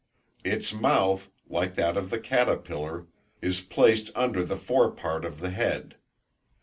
Its 0.43 0.73
mouth, 0.73 1.29
like 1.47 1.75
that 1.75 1.95
of 1.95 2.09
the 2.09 2.17
caterpillar, 2.19 3.05
is 3.39 3.61
placed 3.61 4.09
under 4.15 4.43
the 4.43 4.57
fore 4.57 4.89
part 4.89 5.23
of 5.23 5.39
the 5.41 5.51
head. 5.51 5.95